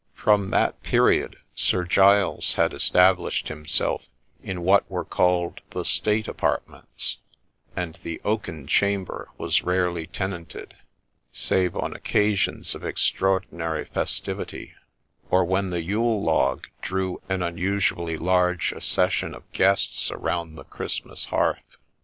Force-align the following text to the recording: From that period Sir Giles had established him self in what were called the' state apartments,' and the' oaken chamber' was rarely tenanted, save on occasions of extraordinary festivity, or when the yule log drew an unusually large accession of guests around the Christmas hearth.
From 0.15 0.49
that 0.49 0.81
period 0.81 1.35
Sir 1.53 1.83
Giles 1.85 2.55
had 2.55 2.73
established 2.73 3.49
him 3.49 3.67
self 3.67 4.07
in 4.41 4.63
what 4.63 4.89
were 4.89 5.05
called 5.05 5.61
the' 5.69 5.85
state 5.95 6.27
apartments,' 6.27 7.17
and 7.75 7.99
the' 8.01 8.19
oaken 8.25 8.65
chamber' 8.65 9.29
was 9.37 9.61
rarely 9.61 10.07
tenanted, 10.07 10.73
save 11.31 11.75
on 11.75 11.93
occasions 11.93 12.73
of 12.73 12.83
extraordinary 12.83 13.85
festivity, 13.85 14.73
or 15.29 15.45
when 15.45 15.69
the 15.69 15.83
yule 15.83 16.23
log 16.23 16.65
drew 16.81 17.21
an 17.29 17.43
unusually 17.43 18.17
large 18.17 18.71
accession 18.73 19.35
of 19.35 19.51
guests 19.51 20.09
around 20.09 20.55
the 20.55 20.63
Christmas 20.63 21.25
hearth. 21.25 21.77